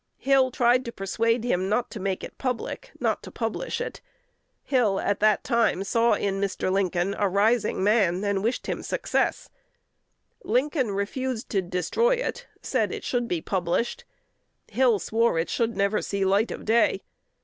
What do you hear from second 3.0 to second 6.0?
to publish it. Hill at that time